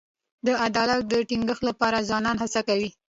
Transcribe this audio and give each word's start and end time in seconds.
د 0.45 0.47
عدالت 0.65 1.01
د 1.07 1.13
ټینګښت 1.29 1.63
لپاره 1.69 2.05
ځوانان 2.09 2.35
هڅې 2.41 2.61
کوي. 2.67 2.89